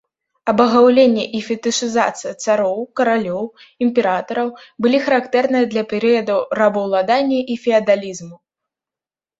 Абагаўленне 0.51 1.25
і 1.39 1.41
фетышызацыя 1.49 2.31
цароў, 2.43 2.79
каралёў, 3.01 3.43
імператараў 3.89 4.47
былі 4.87 4.97
характэрныя 5.05 5.65
для 5.77 5.83
перыядаў 5.93 6.39
рабаўладання 6.63 7.39
і 7.51 7.61
феадалізму. 7.69 8.35